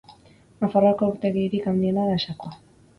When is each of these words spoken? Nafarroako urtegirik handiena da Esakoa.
Nafarroako 0.65 1.11
urtegirik 1.13 1.71
handiena 1.75 2.11
da 2.11 2.21
Esakoa. 2.25 2.61